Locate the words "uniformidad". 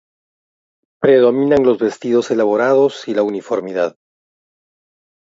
3.21-3.97